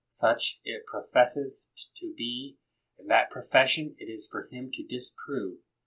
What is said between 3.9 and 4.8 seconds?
it is for him